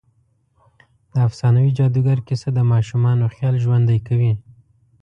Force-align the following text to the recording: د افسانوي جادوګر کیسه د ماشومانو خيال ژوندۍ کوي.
د 1.13 1.15
افسانوي 1.27 1.71
جادوګر 1.77 2.17
کیسه 2.27 2.49
د 2.53 2.59
ماشومانو 2.71 3.25
خيال 3.35 3.55
ژوندۍ 3.65 3.99
کوي. 4.07 4.33